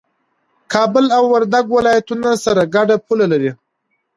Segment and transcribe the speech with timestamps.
[0.73, 3.51] کابل او وردګ ولايتونه سره ګډه پوله لري